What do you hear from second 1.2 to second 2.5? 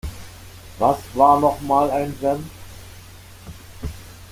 nochmal ein Vamp?